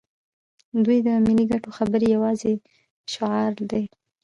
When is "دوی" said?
0.85-0.99